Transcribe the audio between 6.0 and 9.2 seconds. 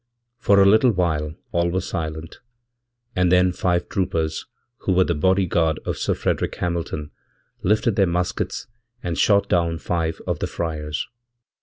Frederick Hamilton lifted theirmuskets, and